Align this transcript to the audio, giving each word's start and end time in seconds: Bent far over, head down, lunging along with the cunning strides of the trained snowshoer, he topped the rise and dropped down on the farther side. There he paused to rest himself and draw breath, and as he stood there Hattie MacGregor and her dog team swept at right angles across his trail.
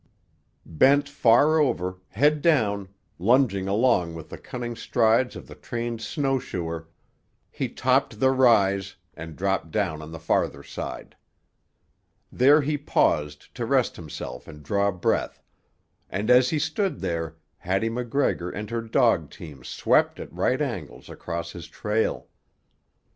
Bent 0.65 1.07
far 1.07 1.59
over, 1.59 1.99
head 2.09 2.41
down, 2.41 2.87
lunging 3.19 3.67
along 3.67 4.15
with 4.15 4.29
the 4.29 4.37
cunning 4.39 4.75
strides 4.75 5.35
of 5.35 5.45
the 5.45 5.53
trained 5.53 5.99
snowshoer, 6.01 6.87
he 7.51 7.69
topped 7.69 8.19
the 8.19 8.31
rise 8.31 8.95
and 9.13 9.35
dropped 9.35 9.69
down 9.69 10.01
on 10.01 10.11
the 10.11 10.17
farther 10.17 10.63
side. 10.63 11.15
There 12.31 12.61
he 12.61 12.79
paused 12.79 13.53
to 13.53 13.63
rest 13.63 13.95
himself 13.95 14.47
and 14.47 14.63
draw 14.63 14.89
breath, 14.91 15.39
and 16.09 16.31
as 16.31 16.49
he 16.49 16.57
stood 16.57 17.01
there 17.01 17.35
Hattie 17.59 17.87
MacGregor 17.89 18.49
and 18.49 18.71
her 18.71 18.81
dog 18.81 19.29
team 19.29 19.63
swept 19.63 20.19
at 20.19 20.33
right 20.33 20.63
angles 20.63 21.09
across 21.09 21.51
his 21.51 21.67
trail. 21.67 22.25